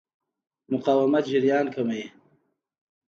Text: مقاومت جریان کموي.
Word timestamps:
مقاومت 0.71 1.23
جریان 1.31 1.65
کموي. 1.75 2.03